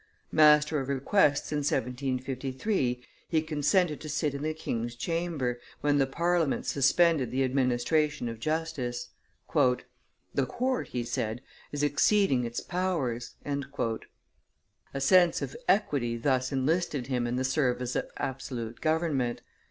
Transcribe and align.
Master 0.31 0.79
of 0.79 0.89
requests 0.89 1.51
in 1.51 1.59
1753, 1.59 3.03
he 3.29 3.41
consented 3.43 4.01
to 4.01 4.09
sit 4.09 4.33
in 4.33 4.41
the 4.41 4.51
King's 4.55 4.95
Chamber, 4.95 5.59
when 5.81 5.99
the 5.99 6.07
Parliament 6.07 6.65
suspended 6.65 7.29
the 7.29 7.43
administration 7.43 8.27
of 8.27 8.39
justice. 8.39 9.09
"The 9.53 10.47
Court," 10.47 10.87
he 10.87 11.03
said, 11.03 11.43
"is 11.71 11.83
exceeding 11.83 12.45
its 12.45 12.61
powers." 12.61 13.35
A 13.45 14.99
sense 15.01 15.39
of 15.43 15.55
equity 15.67 16.17
thus 16.17 16.51
enlisted 16.51 17.05
him 17.05 17.27
in 17.27 17.35
the 17.35 17.43
service 17.43 17.95
of 17.95 18.09
absolute 18.17 18.81
government. 18.81 19.41